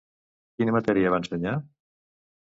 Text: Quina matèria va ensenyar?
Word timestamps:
Quina 0.61 0.73
matèria 0.75 1.11
va 1.15 1.19
ensenyar? 1.23 1.53